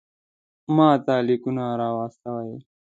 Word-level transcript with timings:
ماته 0.75 1.15
لیکونه 1.27 1.65
را 1.79 1.89
واستوئ. 1.97 2.51